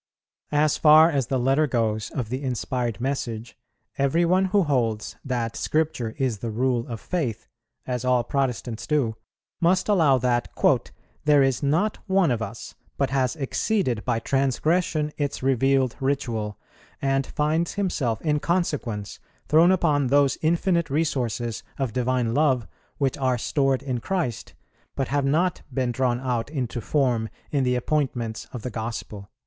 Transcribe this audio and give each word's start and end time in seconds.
As 0.55 0.77
far 0.79 1.11
as 1.11 1.27
the 1.27 1.37
letter 1.37 1.67
goes 1.67 2.09
of 2.09 2.29
the 2.29 2.41
inspired 2.41 2.99
message, 2.99 3.55
every 3.99 4.25
one 4.25 4.45
who 4.45 4.63
holds 4.63 5.15
that 5.23 5.55
Scripture 5.55 6.15
is 6.17 6.39
the 6.39 6.49
rule 6.49 6.87
of 6.87 6.99
faith, 6.99 7.47
as 7.85 8.03
all 8.03 8.23
Protestants 8.23 8.87
do, 8.87 9.15
must 9.59 9.87
allow 9.87 10.17
that 10.17 10.47
"there 11.25 11.43
is 11.43 11.61
not 11.61 11.99
one 12.09 12.31
of 12.31 12.41
us 12.41 12.73
but 12.97 13.11
has 13.11 13.35
exceeded 13.35 14.03
by 14.03 14.17
transgression 14.17 15.11
its 15.19 15.43
revealed 15.43 15.95
Ritual, 15.99 16.57
and 16.99 17.27
finds 17.27 17.75
himself 17.75 18.19
in 18.23 18.39
consequence 18.39 19.19
thrown 19.49 19.71
upon 19.71 20.07
those 20.07 20.35
infinite 20.41 20.89
resources 20.89 21.61
of 21.77 21.93
Divine 21.93 22.33
Love 22.33 22.67
which 22.97 23.19
are 23.19 23.37
stored 23.37 23.83
in 23.83 23.99
Christ, 23.99 24.55
but 24.95 25.09
have 25.09 25.25
not 25.25 25.61
been 25.71 25.91
drawn 25.91 26.19
out 26.19 26.49
into 26.49 26.81
form 26.81 27.29
in 27.51 27.63
the 27.63 27.75
appointments 27.75 28.47
of 28.51 28.63
the 28.63 28.71
Gospel." 28.71 29.29